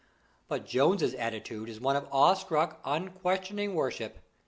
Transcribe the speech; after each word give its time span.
But 0.47 0.65
Jones's 0.65 1.13
attitude 1.13 1.69
is 1.69 1.79
one 1.79 1.95
of 1.95 2.07
awestruck 2.11 2.79
unquestioning 2.83 3.75
worship. 3.75 4.17